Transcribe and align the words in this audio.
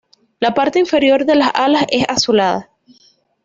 La 0.39 0.55
parte 0.55 0.79
inferior 0.79 1.25
de 1.27 1.35
las 1.35 1.51
alas 1.53 1.85
es 1.91 2.05
azulada. 2.09 2.71